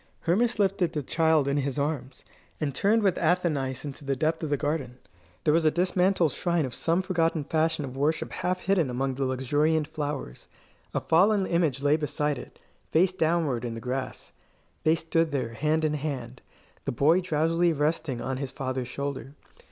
[0.21, 2.25] Hermas lifted the child in his arms,
[2.59, 4.97] and turned with Athenais into the depth of the garden.
[5.43, 9.25] There was a dismantled shrine of some forgotten fashion of worship half hidden among the
[9.25, 10.47] luxuriant flowers.
[10.95, 12.59] A fallen image lay beside it,
[12.89, 14.31] face downward in the grass.
[14.83, 16.41] They stood there, hand in hand,
[16.85, 19.35] the boy drowsily resting on his father's shoulder.